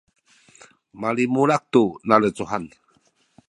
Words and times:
limulak 1.15 1.63
tu 1.73 1.83
nalecuhan 2.07 2.63